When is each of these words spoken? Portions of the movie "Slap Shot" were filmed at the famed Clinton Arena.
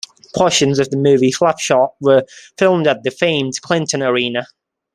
Portions 0.33 0.79
of 0.79 0.89
the 0.89 0.97
movie 0.97 1.31
"Slap 1.31 1.59
Shot" 1.59 1.91
were 1.99 2.23
filmed 2.57 2.87
at 2.87 3.03
the 3.03 3.11
famed 3.11 3.61
Clinton 3.61 4.01
Arena. 4.01 4.47